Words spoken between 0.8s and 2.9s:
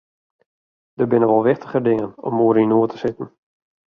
Der binne wol wichtiger dingen om oer yn noed